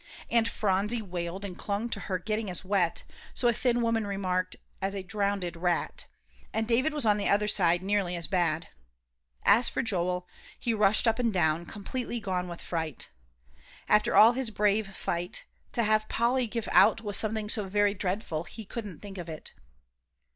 [0.31, 3.03] And Phronsie wailed and clung to her, getting as wet,
[3.35, 6.07] so a thin woman remarked, "as a drownded rat,"
[6.51, 8.69] and David was on the other side, nearly as bad.
[9.43, 10.27] As for Joel,
[10.57, 13.09] he rushed up and down, completely gone with fright.
[13.87, 15.43] After all his brave fight,
[15.73, 19.51] to have Polly give out was something so very dreadful he couldn't think of it.